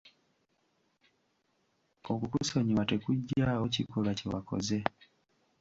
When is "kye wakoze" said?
4.19-4.79